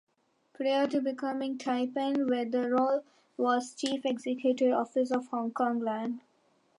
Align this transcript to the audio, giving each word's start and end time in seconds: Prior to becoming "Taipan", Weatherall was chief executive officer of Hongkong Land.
Prior 0.55 0.87
to 0.87 0.99
becoming 0.99 1.59
"Taipan", 1.59 2.27
Weatherall 2.27 3.03
was 3.37 3.75
chief 3.75 4.03
executive 4.03 4.71
officer 4.73 5.15
of 5.17 5.29
Hongkong 5.29 5.79
Land. 5.83 6.21